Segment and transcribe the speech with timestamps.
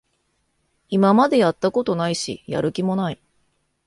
[0.89, 3.21] 今までやったことないし、やる気もない